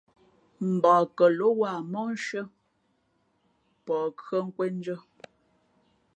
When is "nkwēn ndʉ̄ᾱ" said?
4.47-4.99